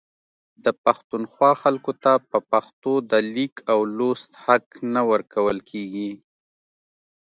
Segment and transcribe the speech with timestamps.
[0.63, 6.11] د پښتونخوا خلکو ته په پښتو د لیک او لوست حق نه ورکول کیږي